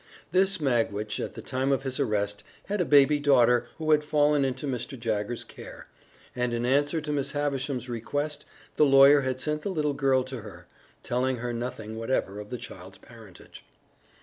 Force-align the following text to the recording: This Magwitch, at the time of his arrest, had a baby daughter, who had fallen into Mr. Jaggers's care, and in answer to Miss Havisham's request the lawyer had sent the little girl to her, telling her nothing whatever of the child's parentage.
This 0.31 0.59
Magwitch, 0.59 1.19
at 1.19 1.33
the 1.33 1.43
time 1.43 1.71
of 1.71 1.83
his 1.83 1.99
arrest, 1.99 2.43
had 2.65 2.81
a 2.81 2.85
baby 2.85 3.19
daughter, 3.19 3.67
who 3.77 3.91
had 3.91 4.03
fallen 4.03 4.43
into 4.43 4.65
Mr. 4.65 4.99
Jaggers's 4.99 5.43
care, 5.45 5.85
and 6.35 6.55
in 6.55 6.65
answer 6.65 6.99
to 7.01 7.11
Miss 7.13 7.33
Havisham's 7.33 7.87
request 7.87 8.43
the 8.77 8.83
lawyer 8.87 9.21
had 9.21 9.39
sent 9.39 9.61
the 9.61 9.69
little 9.69 9.93
girl 9.93 10.23
to 10.23 10.41
her, 10.41 10.65
telling 11.03 11.35
her 11.37 11.53
nothing 11.53 11.97
whatever 11.97 12.39
of 12.39 12.49
the 12.49 12.57
child's 12.57 12.97
parentage. 12.97 13.63